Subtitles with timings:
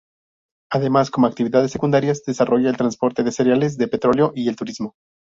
[0.71, 4.95] Además como actividades secundarias desarrolla el transporte de cereales, de petróleo y el turismo.